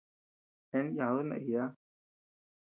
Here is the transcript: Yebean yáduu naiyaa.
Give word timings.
Yebean 0.69 0.87
yáduu 0.97 1.23
naiyaa. 1.29 1.69